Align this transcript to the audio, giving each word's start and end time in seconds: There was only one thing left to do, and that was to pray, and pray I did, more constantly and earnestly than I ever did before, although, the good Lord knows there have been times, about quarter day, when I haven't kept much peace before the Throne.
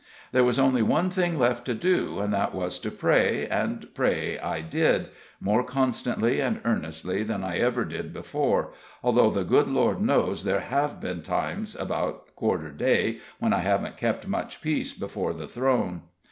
There 0.31 0.43
was 0.43 0.57
only 0.57 0.81
one 0.81 1.11
thing 1.11 1.37
left 1.37 1.63
to 1.65 1.75
do, 1.75 2.21
and 2.21 2.33
that 2.33 2.55
was 2.55 2.79
to 2.79 2.89
pray, 2.89 3.47
and 3.47 3.87
pray 3.93 4.39
I 4.39 4.59
did, 4.61 5.09
more 5.39 5.63
constantly 5.63 6.39
and 6.39 6.59
earnestly 6.65 7.21
than 7.21 7.43
I 7.43 7.59
ever 7.59 7.85
did 7.85 8.11
before, 8.11 8.73
although, 9.03 9.29
the 9.29 9.43
good 9.43 9.69
Lord 9.69 10.01
knows 10.01 10.43
there 10.43 10.61
have 10.61 10.99
been 10.99 11.21
times, 11.21 11.75
about 11.75 12.35
quarter 12.35 12.71
day, 12.71 13.19
when 13.37 13.53
I 13.53 13.59
haven't 13.59 13.95
kept 13.95 14.27
much 14.27 14.59
peace 14.59 14.91
before 14.91 15.33
the 15.33 15.47
Throne. 15.47 16.01